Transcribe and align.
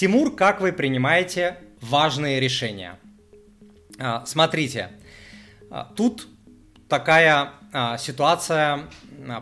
Тимур, 0.00 0.34
как 0.34 0.62
вы 0.62 0.72
принимаете 0.72 1.58
важные 1.82 2.40
решения? 2.40 2.98
А, 3.98 4.24
смотрите, 4.24 4.92
а, 5.70 5.92
тут 5.94 6.26
такая 6.88 7.50
а, 7.70 7.98
ситуация, 7.98 8.86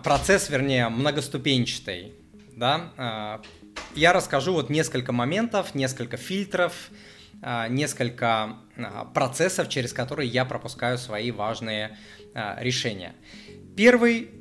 процесс, 0.02 0.50
вернее, 0.50 0.88
многоступенчатый. 0.88 2.12
Да? 2.56 3.40
Я 3.94 4.12
расскажу 4.12 4.52
вот 4.52 4.68
несколько 4.68 5.12
моментов, 5.12 5.76
несколько 5.76 6.16
фильтров, 6.16 6.90
несколько 7.68 8.56
процессов, 9.14 9.68
через 9.68 9.92
которые 9.92 10.28
я 10.28 10.44
пропускаю 10.44 10.98
свои 10.98 11.30
важные 11.30 11.96
решения. 12.56 13.14
Первый 13.76 14.32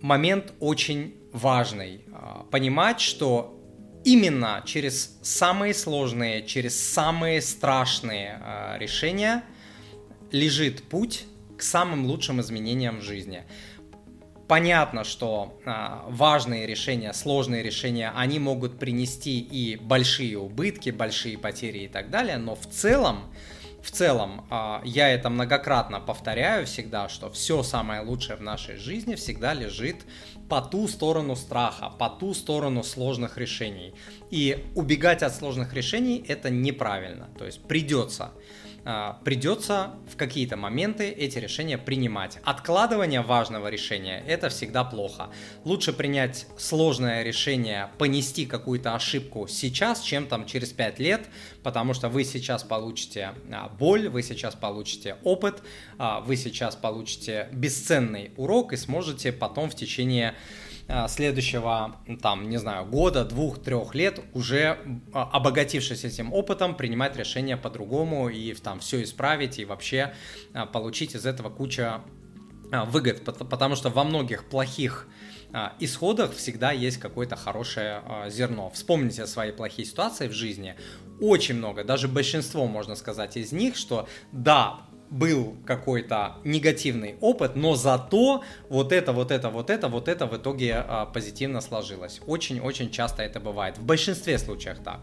момент 0.00 0.54
очень 0.58 1.16
важный. 1.34 2.06
Понимать, 2.50 3.02
что 3.02 3.59
именно 4.04 4.62
через 4.64 5.18
самые 5.22 5.74
сложные, 5.74 6.46
через 6.46 6.80
самые 6.80 7.40
страшные 7.42 8.40
э, 8.42 8.78
решения 8.78 9.44
лежит 10.30 10.82
путь 10.84 11.24
к 11.56 11.62
самым 11.62 12.06
лучшим 12.06 12.40
изменениям 12.40 13.00
в 13.00 13.02
жизни. 13.02 13.44
Понятно, 14.48 15.04
что 15.04 15.60
э, 15.64 15.70
важные 16.08 16.66
решения, 16.66 17.12
сложные 17.12 17.62
решения, 17.62 18.12
они 18.16 18.38
могут 18.38 18.78
принести 18.78 19.38
и 19.38 19.76
большие 19.76 20.38
убытки, 20.38 20.90
большие 20.90 21.38
потери 21.38 21.80
и 21.80 21.88
так 21.88 22.10
далее, 22.10 22.38
но 22.38 22.56
в 22.56 22.66
целом 22.66 23.32
в 23.82 23.90
целом, 23.90 24.46
а, 24.50 24.82
я 24.84 25.08
это 25.08 25.30
многократно 25.30 26.00
повторяю 26.00 26.66
всегда, 26.66 27.08
что 27.08 27.30
все 27.30 27.62
самое 27.62 28.02
лучшее 28.02 28.36
в 28.36 28.42
нашей 28.42 28.76
жизни 28.76 29.14
всегда 29.14 29.54
лежит 29.54 29.96
по 30.48 30.60
ту 30.60 30.88
сторону 30.88 31.36
страха, 31.36 31.90
по 31.98 32.08
ту 32.08 32.34
сторону 32.34 32.82
сложных 32.82 33.38
решений. 33.38 33.94
И 34.30 34.66
убегать 34.74 35.22
от 35.22 35.34
сложных 35.34 35.72
решений 35.72 36.24
это 36.26 36.50
неправильно. 36.50 37.28
То 37.38 37.46
есть 37.46 37.62
придется 37.62 38.32
придется 39.24 39.94
в 40.10 40.16
какие-то 40.16 40.56
моменты 40.56 41.10
эти 41.10 41.38
решения 41.38 41.78
принимать. 41.78 42.38
Откладывание 42.44 43.20
важного 43.20 43.68
решения– 43.68 44.24
это 44.26 44.48
всегда 44.48 44.84
плохо. 44.84 45.30
Лучше 45.64 45.92
принять 45.92 46.46
сложное 46.56 47.22
решение, 47.22 47.90
понести 47.98 48.46
какую-то 48.46 48.94
ошибку 48.94 49.46
сейчас, 49.48 50.00
чем 50.00 50.26
там 50.26 50.46
через 50.46 50.72
5 50.72 50.98
лет, 50.98 51.26
потому 51.62 51.94
что 51.94 52.08
вы 52.08 52.24
сейчас 52.24 52.62
получите 52.62 53.34
а, 53.52 53.68
боль, 53.68 54.08
вы 54.08 54.22
сейчас 54.22 54.54
получите 54.54 55.16
опыт, 55.24 55.62
а, 55.98 56.20
вы 56.20 56.36
сейчас 56.36 56.76
получите 56.76 57.48
бесценный 57.52 58.32
урок 58.36 58.72
и 58.72 58.76
сможете 58.76 59.32
потом 59.32 59.70
в 59.70 59.74
течение 59.74 60.34
следующего, 61.08 61.96
там, 62.22 62.48
не 62.48 62.56
знаю, 62.56 62.84
года, 62.86 63.24
двух, 63.24 63.62
трех 63.62 63.94
лет, 63.94 64.20
уже 64.34 64.78
а, 65.12 65.24
обогатившись 65.32 66.04
этим 66.04 66.32
опытом, 66.32 66.74
принимать 66.74 67.16
решения 67.16 67.56
по-другому 67.56 68.28
и 68.28 68.52
там 68.54 68.80
все 68.80 69.02
исправить 69.02 69.58
и 69.58 69.64
вообще 69.64 70.12
а, 70.52 70.66
получить 70.66 71.14
из 71.14 71.26
этого 71.26 71.50
куча 71.50 72.00
выгод, 72.86 73.24
потому 73.24 73.74
что 73.74 73.90
во 73.90 74.04
многих 74.04 74.48
плохих 74.48 75.08
исходах 75.80 76.32
всегда 76.32 76.70
есть 76.70 76.98
какое-то 76.98 77.34
хорошее 77.34 78.04
зерно. 78.28 78.70
Вспомните 78.70 79.26
свои 79.26 79.50
плохие 79.50 79.84
ситуации 79.84 80.28
в 80.28 80.32
жизни. 80.32 80.76
Очень 81.20 81.56
много, 81.56 81.82
даже 81.82 82.06
большинство, 82.06 82.68
можно 82.68 82.94
сказать, 82.94 83.36
из 83.36 83.50
них, 83.50 83.74
что 83.76 84.08
да, 84.30 84.82
был 85.10 85.56
какой-то 85.66 86.36
негативный 86.44 87.16
опыт, 87.20 87.56
но 87.56 87.74
зато 87.74 88.42
вот 88.68 88.92
это, 88.92 89.12
вот 89.12 89.30
это, 89.30 89.50
вот 89.50 89.70
это, 89.70 89.88
вот 89.88 90.08
это 90.08 90.26
в 90.26 90.36
итоге 90.36 90.84
а, 90.86 91.06
позитивно 91.06 91.60
сложилось. 91.60 92.20
Очень-очень 92.26 92.90
часто 92.90 93.22
это 93.22 93.40
бывает. 93.40 93.78
В 93.78 93.84
большинстве 93.84 94.38
случаев 94.38 94.78
так. 94.84 95.00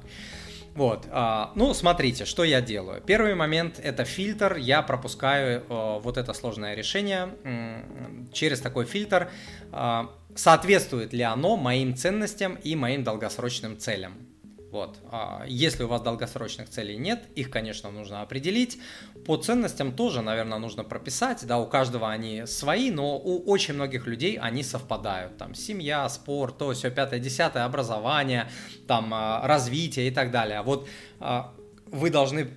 Вот, 0.75 1.07
а, 1.09 1.51
ну, 1.55 1.73
смотрите, 1.73 2.25
что 2.25 2.43
я 2.43 2.61
делаю. 2.61 3.01
Первый 3.01 3.33
момент 3.35 3.79
это 3.83 4.05
фильтр. 4.05 4.57
Я 4.57 4.81
пропускаю 4.81 5.63
а, 5.69 5.99
вот 5.99 6.17
это 6.17 6.33
сложное 6.33 6.75
решение 6.75 7.33
м- 7.43 8.29
через 8.31 8.61
такой 8.61 8.85
фильтр. 8.85 9.29
А, 9.71 10.11
соответствует 10.35 11.13
ли 11.13 11.23
оно 11.23 11.57
моим 11.57 11.95
ценностям 11.95 12.55
и 12.55 12.75
моим 12.75 13.03
долгосрочным 13.03 13.77
целям? 13.77 14.26
Вот. 14.71 14.97
А 15.11 15.45
если 15.47 15.83
у 15.83 15.87
вас 15.87 16.01
долгосрочных 16.01 16.69
целей 16.69 16.97
нет, 16.97 17.23
их, 17.35 17.49
конечно, 17.49 17.89
нужно 17.89 18.21
определить. 18.21 18.77
По 19.25 19.37
ценностям 19.37 19.93
тоже, 19.93 20.21
наверное, 20.21 20.57
нужно 20.59 20.83
прописать. 20.83 21.45
Да, 21.47 21.57
у 21.57 21.67
каждого 21.67 22.09
они 22.09 22.45
свои, 22.45 22.91
но 22.91 23.17
у 23.17 23.49
очень 23.49 23.75
многих 23.75 24.07
людей 24.07 24.37
они 24.37 24.63
совпадают. 24.63 25.37
Там 25.37 25.55
семья, 25.55 26.07
спорт, 26.09 26.57
то 26.57 26.73
все 26.73 26.91
пятое, 26.91 27.19
десятое, 27.19 27.63
образование, 27.63 28.49
там 28.87 29.13
а, 29.13 29.47
развитие 29.47 30.09
и 30.09 30.11
так 30.11 30.31
далее. 30.31 30.61
Вот 30.61 30.87
а, 31.19 31.53
вы 31.85 32.09
должны 32.09 32.49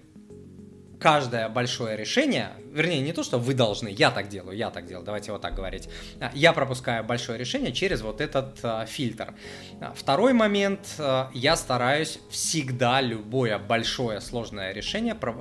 каждое 1.01 1.49
большое 1.49 1.97
решение, 1.97 2.51
вернее, 2.71 3.01
не 3.01 3.13
то, 3.13 3.25
что 3.25 3.39
вы 3.39 3.55
должны, 3.55 3.89
я 3.89 4.11
так 4.11 4.29
делаю, 4.29 4.57
я 4.57 4.71
так 4.71 4.87
делаю, 4.87 5.05
давайте 5.05 5.33
вот 5.33 5.41
так 5.41 5.55
говорить, 5.55 5.89
а, 6.21 6.31
я 6.35 6.53
пропускаю 6.53 7.03
большое 7.03 7.39
решение 7.39 7.73
через 7.73 8.03
вот 8.03 8.21
этот 8.21 8.59
а, 8.63 8.85
фильтр. 8.85 9.35
А, 9.81 9.93
второй 9.97 10.35
момент, 10.35 10.81
а, 10.99 11.31
я 11.33 11.57
стараюсь 11.57 12.19
всегда 12.29 13.01
любое 13.01 13.59
большое 13.59 14.21
сложное 14.21 14.73
решение 14.73 15.15
про, 15.15 15.35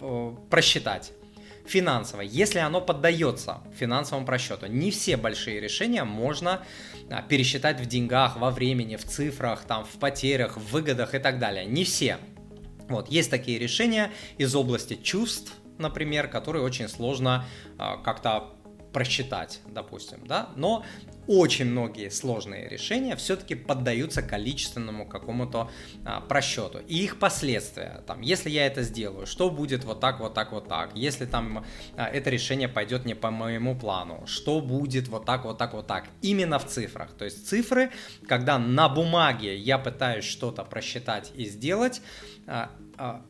а, 0.00 0.36
просчитать 0.48 1.12
финансово, 1.66 2.22
если 2.22 2.60
оно 2.60 2.80
поддается 2.80 3.58
финансовому 3.76 4.24
просчету. 4.24 4.66
Не 4.68 4.90
все 4.90 5.18
большие 5.18 5.60
решения 5.60 6.04
можно 6.04 6.62
пересчитать 7.28 7.78
в 7.78 7.84
деньгах, 7.84 8.38
во 8.38 8.50
времени, 8.50 8.96
в 8.96 9.04
цифрах, 9.04 9.64
там, 9.64 9.84
в 9.84 9.98
потерях, 9.98 10.56
в 10.56 10.72
выгодах 10.72 11.14
и 11.14 11.18
так 11.18 11.38
далее. 11.38 11.66
Не 11.66 11.84
все. 11.84 12.16
Вот, 12.88 13.08
есть 13.08 13.30
такие 13.30 13.58
решения 13.58 14.10
из 14.38 14.54
области 14.54 14.94
чувств, 14.94 15.52
например, 15.78 16.28
которые 16.28 16.62
очень 16.62 16.88
сложно 16.88 17.44
а, 17.78 17.96
как-то 17.98 18.54
просчитать, 18.92 19.60
допустим, 19.66 20.26
да, 20.26 20.50
но 20.56 20.84
очень 21.28 21.66
многие 21.66 22.08
сложные 22.08 22.68
решения 22.68 23.14
все-таки 23.14 23.54
поддаются 23.54 24.22
количественному 24.22 25.06
какому-то 25.06 25.70
а, 26.04 26.22
просчету 26.22 26.78
и 26.78 27.04
их 27.04 27.18
последствия. 27.18 28.02
Там, 28.06 28.22
если 28.22 28.48
я 28.48 28.66
это 28.66 28.82
сделаю, 28.82 29.26
что 29.26 29.50
будет 29.50 29.84
вот 29.84 30.00
так, 30.00 30.20
вот 30.20 30.32
так, 30.32 30.52
вот 30.52 30.68
так? 30.68 30.96
Если 30.96 31.26
там 31.26 31.66
а, 31.96 32.06
это 32.06 32.30
решение 32.30 32.66
пойдет 32.66 33.04
не 33.04 33.14
по 33.14 33.30
моему 33.30 33.78
плану, 33.78 34.26
что 34.26 34.62
будет 34.62 35.08
вот 35.08 35.26
так, 35.26 35.44
вот 35.44 35.58
так, 35.58 35.74
вот 35.74 35.86
так? 35.86 36.06
Именно 36.22 36.58
в 36.58 36.66
цифрах. 36.66 37.12
То 37.12 37.26
есть 37.26 37.46
цифры, 37.46 37.90
когда 38.26 38.58
на 38.58 38.88
бумаге 38.88 39.54
я 39.56 39.76
пытаюсь 39.76 40.24
что-то 40.24 40.64
просчитать 40.64 41.30
и 41.34 41.44
сделать, 41.44 42.00
а, 42.46 42.70
а, 42.96 43.22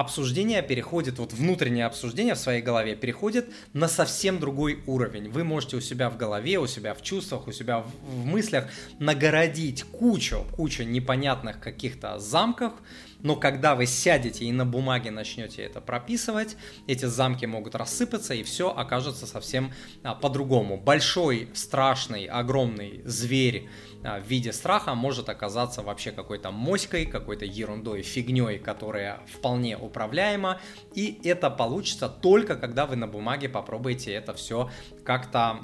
обсуждение 0.00 0.62
переходит, 0.62 1.18
вот 1.18 1.32
внутреннее 1.32 1.86
обсуждение 1.86 2.34
в 2.34 2.38
своей 2.38 2.62
голове 2.62 2.96
переходит 2.96 3.48
на 3.72 3.86
совсем 3.86 4.40
другой 4.40 4.82
уровень. 4.86 5.30
Вы 5.30 5.44
можете 5.44 5.76
у 5.76 5.80
себя 5.80 6.10
в 6.10 6.16
голове, 6.16 6.58
у 6.58 6.66
себя 6.66 6.94
в 6.94 7.02
чувствах, 7.02 7.46
у 7.46 7.52
себя 7.52 7.80
в, 7.80 7.90
в 8.06 8.24
мыслях 8.26 8.68
нагородить 8.98 9.84
кучу, 9.84 10.44
кучу 10.52 10.82
непонятных 10.82 11.60
каких-то 11.60 12.18
замков, 12.18 12.72
но 13.22 13.36
когда 13.36 13.74
вы 13.74 13.86
сядете 13.86 14.44
и 14.44 14.52
на 14.52 14.64
бумаге 14.64 15.10
начнете 15.10 15.62
это 15.62 15.80
прописывать, 15.80 16.56
эти 16.86 17.04
замки 17.04 17.46
могут 17.46 17.74
рассыпаться 17.74 18.34
и 18.34 18.42
все 18.42 18.70
окажется 18.70 19.26
совсем 19.26 19.72
а, 20.02 20.14
по-другому. 20.14 20.76
Большой, 20.76 21.50
страшный, 21.54 22.26
огромный 22.26 23.02
зверь 23.04 23.68
а, 24.02 24.20
в 24.20 24.26
виде 24.26 24.52
страха 24.52 24.94
может 24.94 25.28
оказаться 25.28 25.82
вообще 25.82 26.12
какой-то 26.12 26.50
моськой, 26.50 27.06
какой-то 27.06 27.44
ерундой, 27.44 28.02
фигней, 28.02 28.58
которая 28.58 29.20
вполне 29.26 29.76
управляема. 29.76 30.60
И 30.94 31.20
это 31.24 31.50
получится 31.50 32.08
только 32.08 32.56
когда 32.56 32.86
вы 32.86 32.96
на 32.96 33.06
бумаге 33.06 33.48
попробуете 33.48 34.12
это 34.12 34.34
все 34.34 34.70
как-то 35.04 35.60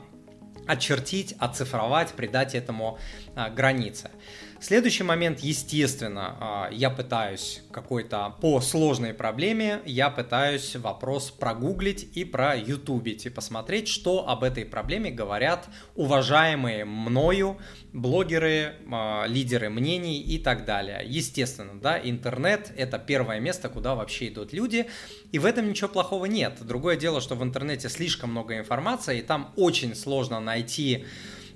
очертить, 0.66 1.34
оцифровать, 1.38 2.12
придать 2.12 2.54
этому 2.54 2.98
а, 3.34 3.50
границы. 3.50 4.10
Следующий 4.58 5.02
момент, 5.02 5.40
естественно, 5.40 6.36
а, 6.40 6.70
я 6.72 6.88
пытаюсь 6.88 7.62
какой-то 7.70 8.34
по 8.40 8.60
сложной 8.62 9.12
проблеме, 9.12 9.80
я 9.84 10.08
пытаюсь 10.08 10.76
вопрос 10.76 11.30
прогуглить 11.30 12.08
и 12.16 12.24
про 12.24 12.56
ютубить 12.56 13.26
и 13.26 13.28
посмотреть, 13.28 13.86
что 13.86 14.26
об 14.26 14.42
этой 14.42 14.64
проблеме 14.64 15.10
говорят 15.10 15.68
уважаемые 15.94 16.86
мною 16.86 17.58
блогеры, 17.92 18.76
а, 18.90 19.26
лидеры 19.26 19.68
мнений 19.68 20.22
и 20.22 20.38
так 20.38 20.64
далее. 20.64 21.02
Естественно, 21.04 21.78
да, 21.78 22.00
интернет 22.02 22.72
это 22.78 22.98
первое 22.98 23.40
место, 23.40 23.68
куда 23.68 23.94
вообще 23.94 24.28
идут 24.28 24.54
люди, 24.54 24.86
и 25.32 25.38
в 25.38 25.44
этом 25.44 25.68
ничего 25.68 25.88
плохого 25.88 26.24
нет. 26.24 26.54
Другое 26.62 26.96
дело, 26.96 27.20
что 27.20 27.34
в 27.34 27.42
интернете 27.42 27.90
слишком 27.90 28.30
много 28.30 28.56
информации, 28.56 29.18
и 29.18 29.22
там 29.22 29.52
очень 29.56 29.94
сложно 29.94 30.40
найти 30.40 31.04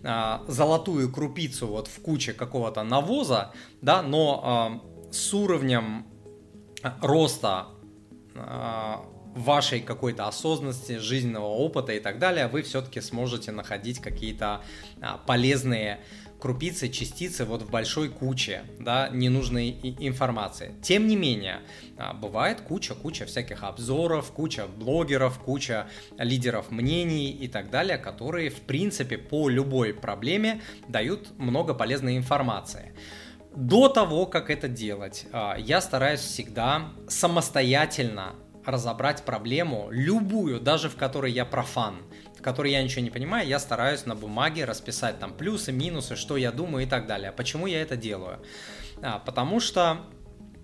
а, 0.02 0.42
золотую 0.48 1.12
крупицу 1.12 1.66
вот 1.66 1.88
в 1.88 2.00
куче 2.00 2.32
какого-то 2.32 2.82
навоза, 2.82 3.52
да, 3.82 4.02
но 4.02 4.40
а, 4.42 5.12
с 5.12 5.34
уровнем 5.34 6.06
роста 7.02 7.66
а, 8.34 9.04
вашей 9.34 9.80
какой-то 9.80 10.26
осознанности, 10.26 10.98
жизненного 10.98 11.46
опыта 11.46 11.92
и 11.92 12.00
так 12.00 12.18
далее, 12.18 12.48
вы 12.48 12.62
все-таки 12.62 13.00
сможете 13.00 13.52
находить 13.52 14.00
какие-то 14.00 14.62
полезные 15.26 16.00
крупицы, 16.40 16.88
частицы 16.88 17.44
вот 17.44 17.62
в 17.62 17.70
большой 17.70 18.08
куче, 18.08 18.62
да, 18.78 19.08
ненужной 19.10 19.70
информации. 20.00 20.74
Тем 20.82 21.06
не 21.06 21.16
менее, 21.16 21.60
а, 21.96 22.14
бывает 22.14 22.62
куча-куча 22.62 23.26
всяких 23.26 23.62
обзоров, 23.62 24.32
куча 24.32 24.66
блогеров, 24.66 25.38
куча 25.38 25.86
лидеров 26.18 26.70
мнений 26.70 27.30
и 27.30 27.46
так 27.46 27.70
далее, 27.70 27.98
которые, 27.98 28.50
в 28.50 28.62
принципе, 28.62 29.18
по 29.18 29.48
любой 29.48 29.94
проблеме 29.94 30.62
дают 30.88 31.38
много 31.38 31.74
полезной 31.74 32.16
информации. 32.16 32.92
До 33.54 33.88
того, 33.88 34.26
как 34.26 34.48
это 34.48 34.68
делать, 34.68 35.26
а, 35.32 35.56
я 35.58 35.80
стараюсь 35.80 36.20
всегда 36.20 36.92
самостоятельно 37.08 38.34
разобрать 38.64 39.24
проблему, 39.24 39.88
любую, 39.90 40.60
даже 40.60 40.88
в 40.88 40.96
которой 40.96 41.32
я 41.32 41.44
профан, 41.44 41.96
в 42.40 42.42
которой 42.42 42.72
я 42.72 42.82
ничего 42.82 43.02
не 43.02 43.10
понимаю, 43.10 43.46
я 43.46 43.58
стараюсь 43.58 44.06
на 44.06 44.16
бумаге 44.16 44.64
расписать 44.64 45.18
там 45.18 45.34
плюсы, 45.34 45.72
минусы, 45.72 46.16
что 46.16 46.38
я 46.38 46.50
думаю 46.50 46.86
и 46.86 46.88
так 46.88 47.06
далее. 47.06 47.32
Почему 47.32 47.66
я 47.66 47.82
это 47.82 47.96
делаю? 47.96 48.38
А, 49.02 49.18
потому 49.18 49.60
что 49.60 50.06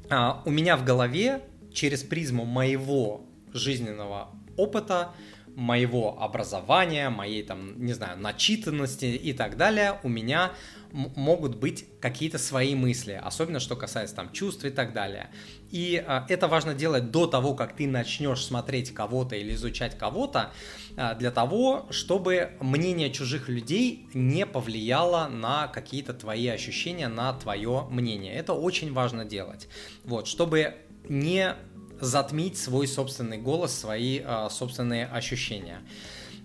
а, 0.09 0.43
у 0.47 0.51
меня 0.51 0.79
в 0.79 0.85
голове 0.85 1.43
через 1.75 2.03
призму 2.03 2.47
моего 2.47 3.27
жизненного 3.53 4.31
опыта 4.57 5.11
моего 5.57 6.23
образования, 6.23 7.09
моей 7.09 7.43
там, 7.43 7.83
не 7.83 7.95
знаю, 7.95 8.19
начитанности 8.19 9.07
и 9.07 9.33
так 9.33 9.57
далее, 9.57 9.99
у 10.03 10.09
меня 10.09 10.53
могут 10.93 11.57
быть 11.57 11.87
какие-то 12.01 12.39
свои 12.39 12.75
мысли, 12.75 13.21
особенно 13.23 13.59
что 13.59 13.75
касается 13.75 14.17
там 14.17 14.33
чувств 14.33 14.65
и 14.65 14.71
так 14.71 14.93
далее. 14.93 15.31
И 15.71 16.03
а, 16.07 16.27
это 16.29 16.47
важно 16.47 16.75
делать 16.75 17.11
до 17.11 17.27
того, 17.27 17.55
как 17.55 17.75
ты 17.75 17.87
начнешь 17.87 18.45
смотреть 18.45 18.93
кого-то 18.95 19.35
или 19.35 19.55
изучать 19.55 19.99
кого-то, 19.99 20.53
а, 20.97 21.15
для 21.15 21.31
того, 21.31 21.87
чтобы 21.91 22.53
мнение 22.61 23.11
чужих 23.11 23.49
людей 23.49 24.09
не 24.15 24.47
повлияло 24.47 25.27
на 25.29 25.69
какие-то 25.69 26.15
твои 26.15 26.49
ощущения, 26.49 27.09
на 27.09 27.33
твое 27.33 27.87
мнение. 27.91 28.35
Это 28.35 28.53
очень 28.53 28.93
важно 28.93 29.25
делать. 29.25 29.69
Вот, 30.05 30.27
чтобы 30.27 30.77
не 31.09 31.57
затмить 32.01 32.59
свой 32.59 32.87
собственный 32.87 33.39
голос, 33.39 33.73
свои 33.73 34.21
э, 34.25 34.49
собственные 34.51 35.07
ощущения. 35.07 35.81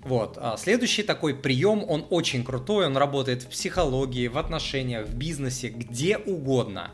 Вот. 0.03 0.37
А 0.39 0.57
следующий 0.57 1.03
такой 1.03 1.35
прием, 1.35 1.83
он 1.87 2.05
очень 2.09 2.43
крутой, 2.43 2.87
он 2.87 2.97
работает 2.97 3.43
в 3.43 3.49
психологии, 3.49 4.27
в 4.27 4.37
отношениях, 4.37 5.07
в 5.07 5.15
бизнесе, 5.15 5.69
где 5.69 6.17
угодно. 6.17 6.91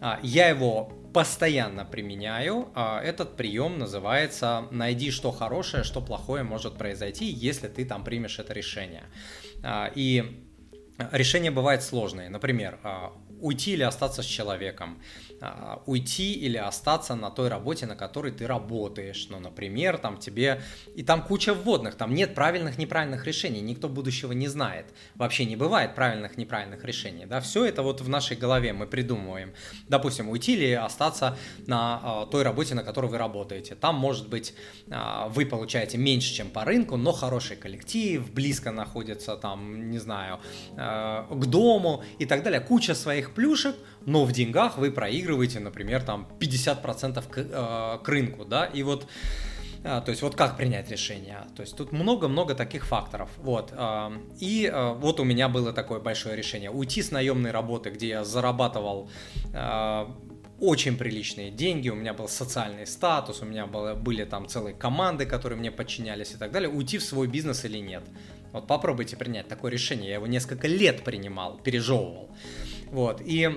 А, 0.00 0.18
я 0.22 0.48
его 0.48 0.92
постоянно 1.14 1.84
применяю. 1.84 2.68
А, 2.74 3.00
этот 3.02 3.36
прием 3.36 3.78
называется 3.78 4.66
«найди, 4.70 5.10
что 5.10 5.30
хорошее, 5.30 5.84
что 5.84 6.00
плохое 6.00 6.42
может 6.42 6.76
произойти, 6.76 7.26
если 7.26 7.68
ты 7.68 7.84
там 7.84 8.04
примешь 8.04 8.38
это 8.38 8.52
решение». 8.52 9.04
И 9.94 10.46
решения 11.12 11.50
бывают 11.50 11.82
сложные. 11.82 12.30
Например, 12.30 12.78
уйти 13.40 13.72
или 13.72 13.82
остаться 13.82 14.22
с 14.22 14.26
человеком 14.26 14.98
а, 14.98 15.29
уйти 15.86 16.32
или 16.32 16.56
остаться 16.56 17.14
на 17.14 17.30
той 17.30 17.48
работе, 17.48 17.86
на 17.86 17.96
которой 17.96 18.32
ты 18.32 18.46
работаешь. 18.46 19.26
Ну, 19.30 19.38
например, 19.38 19.98
там 19.98 20.18
тебе... 20.18 20.62
И 20.94 21.02
там 21.02 21.22
куча 21.22 21.54
вводных, 21.54 21.94
там 21.94 22.14
нет 22.14 22.34
правильных, 22.34 22.78
неправильных 22.78 23.26
решений, 23.26 23.60
никто 23.60 23.88
будущего 23.88 24.32
не 24.32 24.48
знает. 24.48 24.86
Вообще 25.14 25.44
не 25.44 25.56
бывает 25.56 25.94
правильных, 25.94 26.36
неправильных 26.36 26.84
решений, 26.84 27.26
да, 27.26 27.40
все 27.40 27.64
это 27.64 27.82
вот 27.82 28.00
в 28.00 28.08
нашей 28.08 28.36
голове 28.36 28.72
мы 28.72 28.86
придумываем. 28.86 29.52
Допустим, 29.88 30.28
уйти 30.28 30.54
или 30.54 30.72
остаться 30.72 31.36
на 31.66 32.00
а, 32.02 32.26
той 32.26 32.42
работе, 32.42 32.74
на 32.74 32.82
которой 32.82 33.10
вы 33.10 33.18
работаете. 33.18 33.74
Там, 33.74 33.96
может 33.96 34.28
быть, 34.28 34.54
а, 34.90 35.28
вы 35.28 35.46
получаете 35.46 35.98
меньше, 35.98 36.34
чем 36.34 36.50
по 36.50 36.64
рынку, 36.64 36.96
но 36.96 37.12
хороший 37.12 37.56
коллектив, 37.56 38.30
близко 38.32 38.70
находится 38.70 39.36
там, 39.36 39.90
не 39.90 39.98
знаю, 39.98 40.40
а, 40.76 41.26
к 41.30 41.46
дому 41.46 42.02
и 42.18 42.26
так 42.26 42.42
далее. 42.42 42.60
Куча 42.60 42.94
своих 42.94 43.32
плюшек, 43.34 43.76
но 44.06 44.24
в 44.24 44.32
деньгах 44.32 44.78
вы 44.78 44.90
проигрываете, 44.90 45.29
например, 45.60 46.02
там 46.02 46.28
50% 46.38 47.28
к, 47.28 47.38
э, 47.38 47.98
к 48.02 48.08
рынку, 48.08 48.44
да, 48.44 48.64
и 48.64 48.82
вот 48.82 49.06
э, 49.82 50.02
то 50.04 50.10
есть 50.10 50.22
вот 50.22 50.34
как 50.34 50.56
принять 50.56 50.90
решение. 50.90 51.46
То 51.56 51.62
есть 51.62 51.76
тут 51.76 51.92
много-много 51.92 52.54
таких 52.54 52.86
факторов. 52.86 53.30
Вот. 53.38 53.72
Э, 53.72 54.10
и 54.38 54.70
э, 54.72 54.92
вот 54.94 55.20
у 55.20 55.24
меня 55.24 55.48
было 55.48 55.72
такое 55.72 56.00
большое 56.00 56.36
решение. 56.36 56.70
Уйти 56.70 57.02
с 57.02 57.10
наемной 57.10 57.50
работы, 57.50 57.90
где 57.90 58.08
я 58.08 58.24
зарабатывал 58.24 59.10
очень 60.60 60.98
приличные 60.98 61.50
деньги, 61.50 61.88
у 61.88 61.94
меня 61.94 62.12
был 62.12 62.28
социальный 62.28 62.86
статус, 62.86 63.40
у 63.40 63.46
меня 63.46 63.66
было, 63.66 63.94
были 63.94 64.24
там 64.24 64.46
целые 64.46 64.74
команды, 64.74 65.24
которые 65.24 65.58
мне 65.58 65.70
подчинялись 65.70 66.32
и 66.32 66.36
так 66.36 66.52
далее. 66.52 66.68
Уйти 66.68 66.98
в 66.98 67.02
свой 67.02 67.26
бизнес 67.26 67.64
или 67.64 67.78
нет. 67.78 68.02
Вот 68.52 68.66
попробуйте 68.66 69.16
принять 69.16 69.48
такое 69.48 69.70
решение. 69.70 70.08
Я 70.08 70.14
его 70.16 70.26
несколько 70.26 70.68
лет 70.68 71.02
принимал, 71.02 71.58
пережевывал. 71.58 72.30
Вот. 72.90 73.22
И 73.24 73.44
а, 73.44 73.52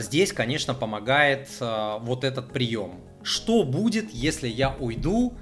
здесь, 0.00 0.32
конечно, 0.32 0.74
помогает 0.74 1.48
а, 1.60 1.98
вот 1.98 2.24
этот 2.24 2.52
прием. 2.52 3.00
Что 3.22 3.62
будет, 3.62 4.10
если 4.10 4.48
я 4.48 4.74
уйду? 4.74 5.34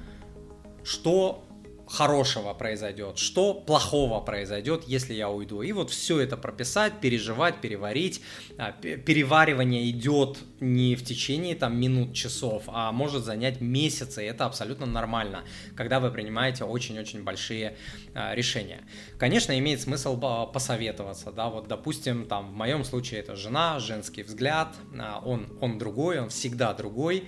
Что 0.85 1.46
хорошего 1.87 2.53
произойдет, 2.53 3.19
что 3.19 3.55
плохого 3.55 4.21
произойдет, 4.21 4.85
если 4.87 5.15
я 5.15 5.31
уйду. 5.31 5.63
И 5.63 5.73
вот 5.73 5.91
все 5.91 6.21
это 6.21 6.37
прописать, 6.37 7.01
переживать, 7.01 7.61
переварить. 7.61 8.21
А, 8.59 8.73
переваривание 8.73 9.89
идет 9.91 10.39
не 10.61 10.97
в 10.97 11.05
течение 11.05 11.55
там 11.55 11.79
минут, 11.79 12.15
часов, 12.15 12.65
а 12.67 12.91
может 12.93 13.25
занять 13.25 13.61
месяцы. 13.61 14.25
И 14.25 14.27
это 14.27 14.47
абсолютно 14.47 14.87
нормально, 14.87 15.45
когда 15.77 16.01
вы 16.01 16.11
принимаете 16.11 16.65
очень-очень 16.65 17.23
большие 17.23 17.77
а, 18.15 18.35
решения. 18.35 18.81
Конечно, 19.19 19.57
имеет 19.59 19.81
смысл 19.81 20.21
посоветоваться, 20.53 21.31
да, 21.31 21.49
вот, 21.49 21.69
допустим, 21.69 22.27
там 22.27 22.51
в 22.51 22.55
моем 22.55 22.85
случае 22.85 23.21
это 23.21 23.37
жена, 23.37 23.79
женский 23.79 24.23
взгляд, 24.23 24.75
а, 24.99 25.23
он, 25.25 25.57
он 25.61 25.79
другой, 25.79 26.19
он 26.19 26.31
всегда 26.31 26.75
другой. 26.75 27.25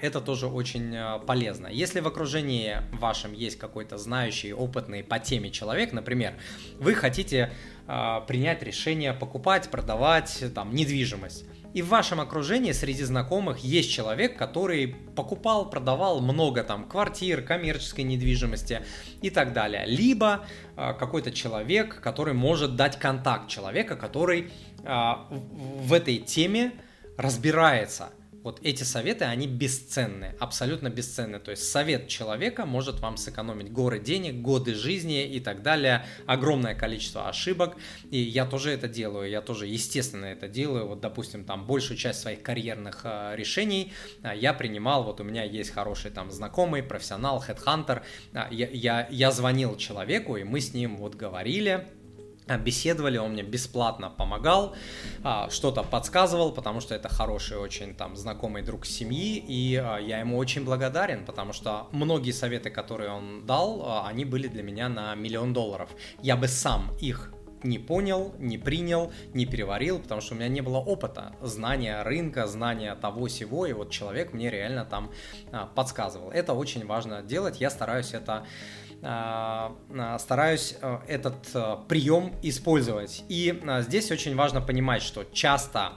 Это 0.00 0.20
тоже 0.20 0.46
очень 0.46 0.94
полезно. 1.26 1.66
Если 1.66 2.00
в 2.00 2.06
окружении 2.06 2.78
вашем 2.92 3.32
есть 3.32 3.58
какой-то 3.58 3.89
какой-то 3.90 3.98
знающий, 3.98 4.52
опытный 4.52 5.02
по 5.02 5.18
теме 5.18 5.50
человек, 5.50 5.92
например, 5.92 6.34
вы 6.78 6.94
хотите 6.94 7.50
э, 7.88 8.20
принять 8.26 8.62
решение 8.62 9.12
покупать, 9.12 9.68
продавать 9.70 10.44
там 10.54 10.74
недвижимость. 10.74 11.44
И 11.74 11.82
в 11.82 11.88
вашем 11.88 12.20
окружении 12.20 12.72
среди 12.72 13.04
знакомых 13.04 13.58
есть 13.58 13.90
человек, 13.90 14.36
который 14.36 14.88
покупал, 15.14 15.70
продавал 15.70 16.20
много 16.20 16.64
там 16.64 16.88
квартир, 16.88 17.42
коммерческой 17.42 18.02
недвижимости 18.02 18.82
и 19.22 19.30
так 19.30 19.52
далее. 19.52 19.84
Либо 19.86 20.44
э, 20.76 20.94
какой-то 20.98 21.32
человек, 21.32 22.00
который 22.00 22.34
может 22.34 22.76
дать 22.76 22.98
контакт 22.98 23.48
человека, 23.48 23.96
который 23.96 24.50
э, 24.84 25.12
в 25.30 25.92
этой 25.92 26.18
теме 26.18 26.72
разбирается 27.16 28.10
вот 28.42 28.60
эти 28.62 28.82
советы, 28.84 29.24
они 29.24 29.46
бесценны, 29.46 30.34
абсолютно 30.38 30.88
бесценны. 30.88 31.38
То 31.40 31.50
есть 31.50 31.70
совет 31.70 32.08
человека 32.08 32.64
может 32.64 33.00
вам 33.00 33.16
сэкономить 33.16 33.70
горы 33.70 34.00
денег, 34.00 34.36
годы 34.40 34.74
жизни 34.74 35.26
и 35.26 35.40
так 35.40 35.62
далее, 35.62 36.06
огромное 36.26 36.74
количество 36.74 37.28
ошибок. 37.28 37.76
И 38.10 38.18
я 38.18 38.46
тоже 38.46 38.70
это 38.70 38.88
делаю, 38.88 39.28
я 39.28 39.42
тоже, 39.42 39.66
естественно, 39.66 40.26
это 40.26 40.48
делаю. 40.48 40.86
Вот, 40.86 41.00
допустим, 41.00 41.44
там 41.44 41.66
большую 41.66 41.98
часть 41.98 42.20
своих 42.20 42.42
карьерных 42.42 43.02
э, 43.04 43.34
решений 43.36 43.92
э, 44.22 44.32
я 44.36 44.54
принимал, 44.54 45.04
вот 45.04 45.20
у 45.20 45.24
меня 45.24 45.44
есть 45.44 45.70
хороший 45.70 46.10
там 46.10 46.30
знакомый, 46.30 46.82
профессионал, 46.82 47.40
хедхантер. 47.40 48.02
Э, 48.32 48.44
я, 48.50 48.68
я, 48.68 49.08
я 49.10 49.30
звонил 49.32 49.76
человеку, 49.76 50.36
и 50.36 50.44
мы 50.44 50.60
с 50.60 50.72
ним 50.72 50.96
вот 50.96 51.14
говорили, 51.14 51.86
беседовали, 52.58 53.18
он 53.18 53.32
мне 53.32 53.42
бесплатно 53.42 54.10
помогал, 54.10 54.74
а, 55.22 55.48
что-то 55.50 55.82
подсказывал, 55.82 56.52
потому 56.52 56.80
что 56.80 56.94
это 56.94 57.08
хороший 57.08 57.58
очень 57.58 57.94
там 57.94 58.16
знакомый 58.16 58.62
друг 58.62 58.86
семьи, 58.86 59.36
и 59.36 59.76
а, 59.76 59.98
я 59.98 60.20
ему 60.20 60.36
очень 60.36 60.64
благодарен, 60.64 61.24
потому 61.24 61.52
что 61.52 61.88
многие 61.92 62.32
советы, 62.32 62.70
которые 62.70 63.10
он 63.10 63.46
дал, 63.46 64.04
они 64.06 64.24
были 64.24 64.48
для 64.48 64.62
меня 64.62 64.88
на 64.88 65.14
миллион 65.14 65.52
долларов. 65.52 65.90
Я 66.22 66.36
бы 66.36 66.48
сам 66.48 66.90
их 67.00 67.32
не 67.62 67.78
понял, 67.78 68.34
не 68.38 68.58
принял, 68.58 69.12
не 69.34 69.46
переварил, 69.46 69.98
потому 69.98 70.20
что 70.20 70.34
у 70.34 70.36
меня 70.38 70.48
не 70.48 70.62
было 70.62 70.78
опыта, 70.78 71.34
знания 71.42 72.02
рынка, 72.02 72.46
знания 72.46 72.94
того 72.94 73.26
всего, 73.26 73.66
и 73.66 73.72
вот 73.72 73.90
человек 73.90 74.32
мне 74.32 74.50
реально 74.50 74.84
там 74.84 75.10
подсказывал. 75.74 76.30
Это 76.30 76.54
очень 76.54 76.86
важно 76.86 77.22
делать, 77.22 77.60
я 77.60 77.70
стараюсь 77.70 78.14
это 78.14 78.32
а, 78.32 78.42
а, 78.42 78.46
стараюсь 79.00 80.76
э, 80.80 80.98
этот 81.08 81.36
э, 81.54 81.76
прием 81.88 82.34
использовать. 82.42 83.24
И 83.28 83.58
а, 83.66 83.80
здесь 83.80 84.10
очень 84.10 84.36
важно 84.36 84.60
понимать, 84.60 85.02
что 85.02 85.24
часто 85.24 85.92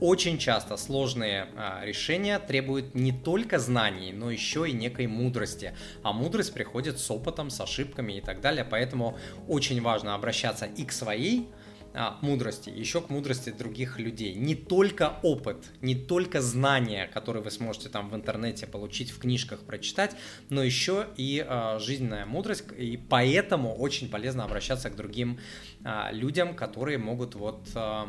очень 0.00 0.38
часто 0.38 0.76
сложные 0.76 1.48
а, 1.56 1.84
решения 1.84 2.38
требуют 2.38 2.94
не 2.94 3.12
только 3.12 3.58
знаний, 3.58 4.12
но 4.12 4.30
еще 4.30 4.68
и 4.68 4.72
некой 4.72 5.06
мудрости. 5.06 5.74
А 6.02 6.12
мудрость 6.12 6.54
приходит 6.54 6.98
с 6.98 7.10
опытом, 7.10 7.50
с 7.50 7.60
ошибками 7.60 8.14
и 8.14 8.20
так 8.20 8.40
далее. 8.40 8.64
Поэтому 8.64 9.18
очень 9.48 9.82
важно 9.82 10.14
обращаться 10.14 10.66
и 10.66 10.84
к 10.84 10.92
своей 10.92 11.48
а, 11.98 12.16
мудрости, 12.22 12.70
еще 12.70 13.00
к 13.00 13.10
мудрости 13.10 13.50
других 13.50 13.98
людей. 13.98 14.34
Не 14.34 14.54
только 14.54 15.18
опыт, 15.24 15.56
не 15.82 15.96
только 15.96 16.40
знания, 16.40 17.08
которые 17.08 17.42
вы 17.42 17.50
сможете 17.50 17.88
там 17.88 18.08
в 18.08 18.14
интернете 18.14 18.68
получить, 18.68 19.10
в 19.10 19.18
книжках 19.18 19.60
прочитать, 19.60 20.14
но 20.48 20.62
еще 20.62 21.08
и 21.16 21.44
а, 21.44 21.80
жизненная 21.80 22.24
мудрость. 22.24 22.64
И 22.78 22.96
поэтому 22.96 23.74
очень 23.74 24.08
полезно 24.08 24.44
обращаться 24.44 24.90
к 24.90 24.96
другим 24.96 25.40
а, 25.84 26.12
людям, 26.12 26.54
которые 26.54 26.98
могут 26.98 27.34
вот 27.34 27.68
а, 27.74 28.08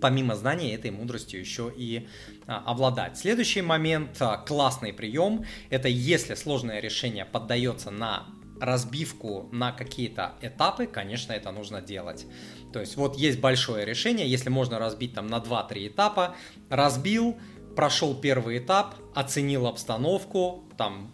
помимо 0.00 0.36
знаний 0.36 0.70
этой 0.70 0.92
мудростью 0.92 1.40
еще 1.40 1.72
и 1.76 2.06
а, 2.46 2.62
обладать. 2.66 3.18
Следующий 3.18 3.62
момент, 3.62 4.16
а, 4.20 4.36
классный 4.36 4.92
прием, 4.92 5.44
это 5.70 5.88
если 5.88 6.34
сложное 6.34 6.78
решение 6.78 7.24
поддается 7.24 7.90
на 7.90 8.26
разбивку 8.62 9.48
на 9.50 9.72
какие-то 9.72 10.34
этапы, 10.40 10.86
конечно, 10.86 11.32
это 11.32 11.50
нужно 11.50 11.82
делать. 11.82 12.26
То 12.72 12.78
есть 12.78 12.96
вот 12.96 13.16
есть 13.16 13.40
большое 13.40 13.84
решение, 13.84 14.26
если 14.30 14.50
можно 14.50 14.78
разбить 14.78 15.14
там 15.14 15.26
на 15.26 15.38
2-3 15.38 15.88
этапа, 15.88 16.36
разбил, 16.70 17.36
прошел 17.74 18.14
первый 18.14 18.58
этап, 18.58 18.94
оценил 19.16 19.66
обстановку, 19.66 20.62
там 20.78 21.10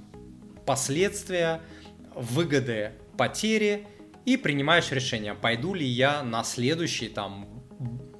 последствия, 0.67 1.63
выгоды, 2.15 2.93
потери 3.17 3.87
и 4.27 4.37
принимаешь 4.37 4.91
решение, 4.91 5.33
пойду 5.33 5.73
ли 5.73 5.87
я 5.87 6.23
на 6.23 6.45
следующий 6.45 7.09
там 7.09 7.49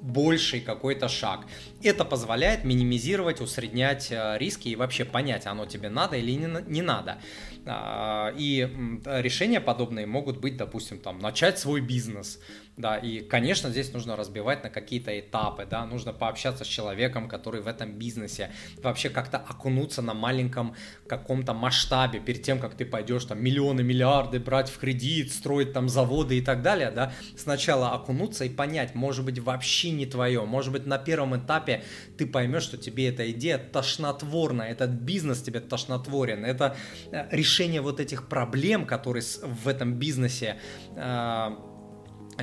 больший 0.01 0.59
какой-то 0.59 1.07
шаг. 1.07 1.45
Это 1.81 2.03
позволяет 2.03 2.65
минимизировать, 2.65 3.39
усреднять 3.39 4.11
э, 4.11 4.37
риски 4.37 4.67
и 4.67 4.75
вообще 4.75 5.05
понять, 5.05 5.45
оно 5.45 5.65
тебе 5.65 5.89
надо 5.89 6.17
или 6.17 6.31
не, 6.31 6.81
надо. 6.81 7.19
А, 7.65 8.33
и 8.37 8.61
решения 9.05 9.61
подобные 9.61 10.05
могут 10.05 10.39
быть, 10.39 10.57
допустим, 10.57 10.99
там, 10.99 11.19
начать 11.19 11.57
свой 11.57 11.79
бизнес, 11.81 12.39
да, 12.79 12.97
и, 12.97 13.19
конечно, 13.19 13.69
здесь 13.69 13.93
нужно 13.93 14.15
разбивать 14.15 14.63
на 14.63 14.69
какие-то 14.69 15.17
этапы, 15.19 15.67
да, 15.69 15.85
нужно 15.85 16.13
пообщаться 16.13 16.63
с 16.63 16.67
человеком, 16.67 17.27
который 17.27 17.61
в 17.61 17.67
этом 17.67 17.91
бизнесе, 17.91 18.51
вообще 18.81 19.09
как-то 19.09 19.37
окунуться 19.37 20.01
на 20.01 20.13
маленьком 20.13 20.75
каком-то 21.07 21.53
масштабе 21.53 22.19
перед 22.19 22.41
тем, 22.41 22.59
как 22.59 22.75
ты 22.75 22.85
пойдешь 22.85 23.25
там 23.25 23.43
миллионы, 23.43 23.83
миллиарды 23.83 24.39
брать 24.39 24.69
в 24.69 24.77
кредит, 24.79 25.31
строить 25.31 25.73
там 25.73 25.89
заводы 25.89 26.37
и 26.37 26.41
так 26.41 26.61
далее, 26.61 26.91
да, 26.91 27.11
сначала 27.37 27.91
окунуться 27.91 28.45
и 28.45 28.49
понять, 28.49 28.95
может 28.95 29.25
быть, 29.25 29.39
вообще 29.39 29.91
не 29.91 30.05
твое, 30.05 30.45
может 30.45 30.71
быть, 30.71 30.85
на 30.85 30.97
первом 30.97 31.37
этапе 31.37 31.68
ты 32.17 32.25
поймешь, 32.25 32.63
что 32.63 32.77
тебе 32.77 33.09
эта 33.09 33.29
идея 33.31 33.57
тошнотворна, 33.57 34.63
этот 34.63 34.89
бизнес 34.89 35.41
тебе 35.41 35.59
тошнотворен, 35.59 36.45
это 36.45 36.75
э, 37.11 37.27
решение 37.31 37.81
вот 37.81 37.99
этих 37.99 38.27
проблем, 38.27 38.85
которые 38.85 39.23
в 39.23 39.67
этом 39.67 39.93
бизнесе 39.93 40.57
э, 40.95 41.49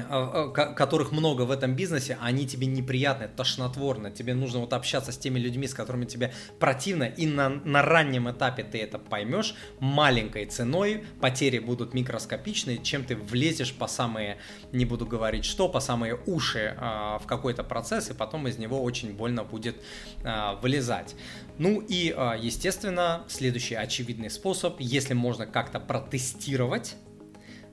которых 0.04 1.12
много 1.12 1.42
в 1.42 1.50
этом 1.50 1.74
бизнесе, 1.74 2.18
они 2.20 2.46
тебе 2.46 2.66
неприятны, 2.66 3.28
тошнотворны. 3.28 4.10
Тебе 4.10 4.34
нужно 4.34 4.60
вот 4.60 4.72
общаться 4.72 5.12
с 5.12 5.18
теми 5.18 5.38
людьми, 5.38 5.66
с 5.66 5.74
которыми 5.74 6.04
тебе 6.04 6.32
противно, 6.58 7.04
и 7.04 7.26
на, 7.26 7.48
на 7.48 7.82
раннем 7.82 8.30
этапе 8.30 8.64
ты 8.64 8.80
это 8.80 8.98
поймешь 8.98 9.54
маленькой 9.80 10.46
ценой, 10.46 11.04
потери 11.20 11.58
будут 11.58 11.94
микроскопичные, 11.94 12.78
чем 12.78 13.04
ты 13.04 13.16
влезешь 13.16 13.72
по 13.72 13.86
самые, 13.86 14.38
не 14.72 14.84
буду 14.84 15.06
говорить 15.06 15.44
что, 15.44 15.68
по 15.68 15.80
самые 15.80 16.18
уши 16.26 16.76
э, 16.76 17.18
в 17.22 17.26
какой-то 17.26 17.64
процесс, 17.64 18.10
и 18.10 18.14
потом 18.14 18.48
из 18.48 18.58
него 18.58 18.82
очень 18.82 19.14
больно 19.14 19.44
будет 19.44 19.76
э, 20.22 20.56
вылезать. 20.60 21.14
Ну 21.58 21.80
и, 21.80 22.14
э, 22.16 22.34
естественно, 22.38 23.24
следующий 23.28 23.74
очевидный 23.74 24.30
способ, 24.30 24.80
если 24.80 25.14
можно 25.14 25.46
как-то 25.46 25.80
протестировать, 25.80 26.96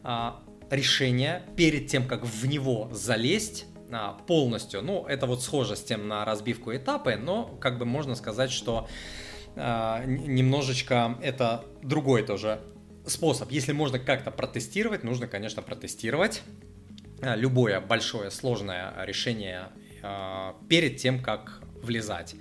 э, 0.03 0.31
решение 0.73 1.43
перед 1.55 1.87
тем, 1.87 2.07
как 2.07 2.25
в 2.25 2.45
него 2.45 2.89
залезть 2.91 3.65
а, 3.91 4.13
полностью. 4.27 4.81
Ну, 4.81 5.05
это 5.05 5.25
вот 5.25 5.41
схоже 5.43 5.75
с 5.75 5.83
тем 5.83 6.07
на 6.07 6.25
разбивку 6.25 6.75
этапы, 6.75 7.15
но 7.15 7.45
как 7.59 7.77
бы 7.77 7.85
можно 7.85 8.15
сказать, 8.15 8.51
что 8.51 8.87
а, 9.55 10.03
немножечко 10.05 11.17
это 11.21 11.65
другой 11.81 12.23
тоже 12.23 12.61
способ. 13.05 13.51
Если 13.51 13.71
можно 13.71 13.99
как-то 13.99 14.31
протестировать, 14.31 15.03
нужно, 15.03 15.27
конечно, 15.27 15.61
протестировать 15.61 16.41
а, 17.21 17.35
любое 17.35 17.79
большое 17.79 18.31
сложное 18.31 18.93
решение 19.05 19.69
а, 20.01 20.55
перед 20.69 20.97
тем, 20.97 21.21
как 21.21 21.61
влезать. 21.81 22.35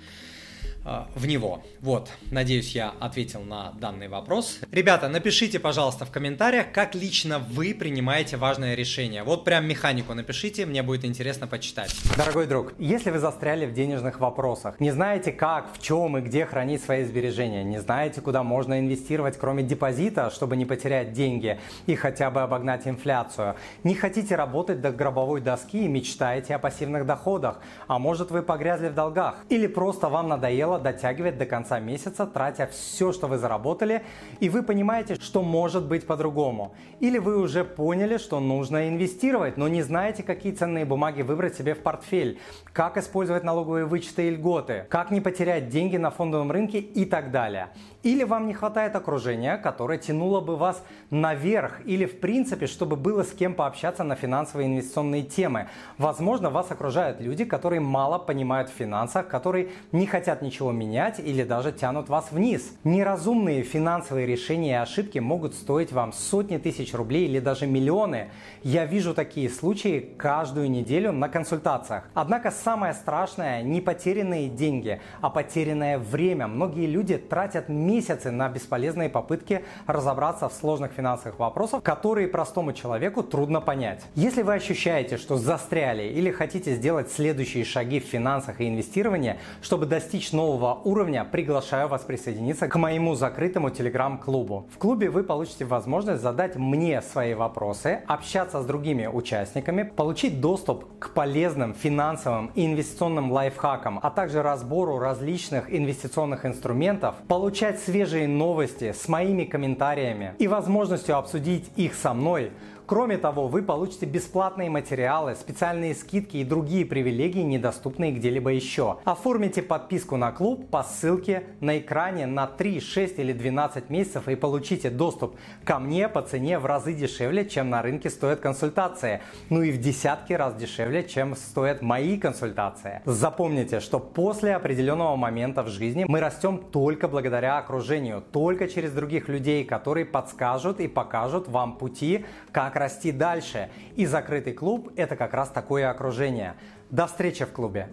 А, 0.85 1.07
в 1.15 1.25
него. 1.25 1.63
Вот, 1.79 2.09
надеюсь, 2.29 2.75
я 2.75 2.93
ответил 2.99 3.41
на 3.41 3.71
данный 3.71 4.09
вопрос. 4.09 4.59
Ребята, 4.71 5.07
напишите, 5.07 5.57
пожалуйста, 5.59 6.05
в 6.05 6.11
комментариях, 6.11 6.73
как 6.73 6.93
лично 6.93 7.39
вы 7.39 7.73
принимаете 7.73 8.35
важное 8.35 8.75
решение. 8.75 9.23
Вот 9.23 9.45
прям 9.45 9.65
механику 9.65 10.13
напишите, 10.13 10.65
мне 10.65 10.83
будет 10.83 11.05
интересно 11.05 11.47
почитать. 11.47 11.95
Дорогой 12.17 12.47
друг, 12.47 12.73
если 12.79 13.11
вы 13.11 13.19
застряли 13.19 13.65
в 13.65 13.73
денежных 13.73 14.19
вопросах, 14.19 14.79
не 14.81 14.91
знаете 14.91 15.31
как, 15.31 15.73
в 15.73 15.81
чем 15.81 16.17
и 16.17 16.21
где 16.21 16.45
хранить 16.45 16.83
свои 16.83 17.05
сбережения, 17.05 17.63
не 17.63 17.79
знаете, 17.79 18.19
куда 18.19 18.43
можно 18.43 18.77
инвестировать, 18.77 19.37
кроме 19.37 19.63
депозита, 19.63 20.31
чтобы 20.31 20.57
не 20.57 20.65
потерять 20.65 21.13
деньги 21.13 21.59
и 21.85 21.95
хотя 21.95 22.29
бы 22.29 22.41
обогнать 22.41 22.87
инфляцию, 22.87 23.55
не 23.85 23.95
хотите 23.95 24.35
работать 24.35 24.81
до 24.81 24.91
гробовой 24.91 25.39
доски 25.39 25.85
и 25.85 25.87
мечтаете 25.87 26.55
о 26.55 26.59
пассивных 26.59 27.05
доходах, 27.05 27.61
а 27.87 27.99
может 27.99 28.31
вы 28.31 28.41
погрязли 28.41 28.89
в 28.89 28.93
долгах, 28.93 29.35
или 29.47 29.67
просто 29.67 30.09
вам 30.09 30.27
надоело 30.27 30.72
дело 30.73 30.79
дотягивать 30.79 31.37
до 31.37 31.45
конца 31.45 31.79
месяца, 31.79 32.25
тратя 32.25 32.67
все, 32.67 33.11
что 33.11 33.27
вы 33.27 33.37
заработали, 33.37 34.01
и 34.41 34.49
вы 34.49 34.63
понимаете, 34.63 35.15
что 35.15 35.43
может 35.43 35.85
быть 35.85 36.07
по-другому. 36.07 36.73
Или 37.01 37.19
вы 37.19 37.37
уже 37.37 37.63
поняли, 37.63 38.17
что 38.17 38.39
нужно 38.39 38.89
инвестировать, 38.89 39.57
но 39.57 39.67
не 39.67 39.83
знаете, 39.83 40.23
какие 40.23 40.53
ценные 40.53 40.85
бумаги 40.85 41.21
выбрать 41.21 41.55
себе 41.55 41.73
в 41.73 41.79
портфель, 41.79 42.39
как 42.73 42.97
использовать 42.97 43.43
налоговые 43.43 43.85
вычеты 43.85 44.27
и 44.27 44.31
льготы, 44.31 44.85
как 44.89 45.11
не 45.11 45.21
потерять 45.21 45.69
деньги 45.69 45.97
на 45.97 46.09
фондовом 46.09 46.51
рынке 46.51 46.79
и 46.79 47.05
так 47.05 47.31
далее. 47.31 47.67
Или 48.03 48.25
вам 48.25 48.47
не 48.47 48.53
хватает 48.53 48.97
окружения, 48.97 49.55
которое 49.55 49.97
тянуло 49.97 50.41
бы 50.41 50.57
вас 50.57 50.83
наверх, 51.09 51.79
или 51.85 52.05
в 52.05 52.19
принципе, 52.19 52.67
чтобы 52.67 52.97
было 52.97 53.23
с 53.23 53.31
кем 53.31 53.53
пообщаться 53.53 54.03
на 54.03 54.15
финансовые 54.15 54.67
инвестиционные 54.67 55.23
темы. 55.23 55.69
Возможно, 55.97 56.49
вас 56.49 56.69
окружают 56.69 57.21
люди, 57.21 57.45
которые 57.45 57.79
мало 57.79 58.17
понимают 58.19 58.69
в 58.69 58.73
финансах, 58.73 59.29
которые 59.29 59.69
не 59.93 60.05
хотят 60.05 60.41
ничего 60.41 60.73
менять 60.73 61.19
или 61.19 61.43
даже 61.43 61.71
тянут 61.71 62.09
вас 62.09 62.29
вниз. 62.33 62.75
Неразумные 62.83 63.63
финансовые 63.63 64.27
решения 64.27 64.71
и 64.71 64.73
ошибки 64.73 65.19
могут 65.19 65.53
стоить 65.53 65.93
вам 65.93 66.11
сотни 66.11 66.57
тысяч 66.57 66.93
рублей 66.93 67.25
или 67.25 67.39
даже 67.39 67.67
миллионы. 67.67 68.31
Я 68.63 68.83
вижу 68.83 69.13
такие 69.13 69.49
случаи 69.49 70.13
каждую 70.17 70.69
неделю 70.69 71.13
на 71.13 71.29
консультациях. 71.29 72.09
Однако 72.13 72.51
самое 72.51 72.93
страшное 72.93 73.63
не 73.63 73.79
потерянные 73.79 74.49
деньги, 74.49 74.99
а 75.21 75.29
потерянное 75.29 75.97
время. 75.97 76.47
Многие 76.47 76.87
люди 76.87 77.17
тратят 77.17 77.69
месяцы 77.69 77.92
месяцы 77.93 78.31
на 78.31 78.49
бесполезные 78.49 79.07
попытки 79.07 79.63
разобраться 79.85 80.49
в 80.49 80.53
сложных 80.53 80.93
финансовых 80.93 81.37
вопросах, 81.37 81.83
которые 81.83 82.27
простому 82.27 82.73
человеку 82.73 83.21
трудно 83.21 83.61
понять. 83.61 84.01
Если 84.15 84.41
вы 84.41 84.55
ощущаете, 84.55 85.17
что 85.17 85.37
застряли 85.37 86.03
или 86.03 86.31
хотите 86.31 86.73
сделать 86.73 87.11
следующие 87.11 87.63
шаги 87.63 87.99
в 87.99 88.05
финансах 88.05 88.61
и 88.61 88.67
инвестировании, 88.67 89.35
чтобы 89.61 89.85
достичь 89.85 90.31
нового 90.31 90.73
уровня, 90.83 91.23
приглашаю 91.23 91.87
вас 91.87 92.01
присоединиться 92.01 92.67
к 92.67 92.75
моему 92.75 93.13
закрытому 93.13 93.69
телеграм-клубу. 93.69 94.67
В 94.73 94.77
клубе 94.79 95.11
вы 95.11 95.23
получите 95.23 95.65
возможность 95.65 96.23
задать 96.23 96.55
мне 96.55 97.01
свои 97.03 97.35
вопросы, 97.35 98.01
общаться 98.07 98.61
с 98.61 98.65
другими 98.65 99.05
участниками, 99.05 99.83
получить 99.83 100.41
доступ 100.41 100.85
к 100.97 101.13
полезным 101.13 101.75
финансовым 101.75 102.51
и 102.55 102.65
инвестиционным 102.65 103.31
лайфхакам, 103.31 103.99
а 104.01 104.09
также 104.09 104.41
разбору 104.41 104.97
различных 104.97 105.71
инвестиционных 105.71 106.45
инструментов, 106.45 107.15
получать 107.27 107.82
свежие 107.85 108.27
новости 108.27 108.91
с 108.91 109.07
моими 109.07 109.43
комментариями 109.43 110.33
и 110.39 110.47
возможностью 110.47 111.17
обсудить 111.17 111.69
их 111.75 111.93
со 111.93 112.13
мной– 112.13 112.51
Кроме 112.85 113.17
того, 113.17 113.47
вы 113.47 113.61
получите 113.61 114.05
бесплатные 114.05 114.69
материалы, 114.69 115.35
специальные 115.35 115.95
скидки 115.95 116.37
и 116.37 116.43
другие 116.43 116.85
привилегии, 116.85 117.41
недоступные 117.41 118.11
где-либо 118.11 118.49
еще. 118.49 118.97
Оформите 119.05 119.61
подписку 119.61 120.17
на 120.17 120.33
клуб 120.33 120.69
по 120.69 120.83
ссылке 120.83 121.43
на 121.61 121.79
экране 121.79 122.25
на 122.25 122.45
3, 122.45 122.81
6 122.81 123.19
или 123.19 123.31
12 123.31 123.89
месяцев 123.89 124.27
и 124.27 124.35
получите 124.35 124.89
доступ 124.89 125.37
ко 125.63 125.79
мне 125.79 126.09
по 126.09 126.21
цене 126.21 126.59
в 126.59 126.65
разы 126.65 126.93
дешевле, 126.93 127.45
чем 127.45 127.69
на 127.69 127.81
рынке 127.81 128.09
стоят 128.09 128.41
консультации. 128.41 129.21
Ну 129.49 129.61
и 129.61 129.71
в 129.71 129.79
десятки 129.79 130.33
раз 130.33 130.55
дешевле, 130.55 131.03
чем 131.03 131.37
стоят 131.37 131.81
мои 131.81 132.17
консультации. 132.17 133.01
Запомните, 133.05 133.79
что 133.79 133.99
после 133.99 134.55
определенного 134.55 135.15
момента 135.15 135.63
в 135.63 135.69
жизни 135.69 136.03
мы 136.05 136.19
растем 136.19 136.57
только 136.57 137.07
благодаря 137.07 137.57
окружению, 137.57 138.21
только 138.31 138.67
через 138.67 138.91
других 138.91 139.29
людей, 139.29 139.63
которые 139.63 140.05
подскажут 140.05 140.81
и 140.81 140.89
покажут 140.89 141.47
вам 141.47 141.77
пути, 141.77 142.25
как 142.51 142.72
как 142.73 142.81
расти 142.81 143.11
дальше. 143.11 143.69
И 143.95 144.05
закрытый 144.05 144.53
клуб– 144.53 144.91
это 144.95 145.15
как 145.15 145.33
раз 145.33 145.49
такое 145.49 145.89
окружение. 145.89 146.55
До 146.89 147.05
встречи 147.05 147.45
в 147.45 147.51
клубе! 147.51 147.87